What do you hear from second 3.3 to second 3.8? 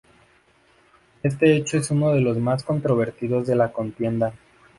de la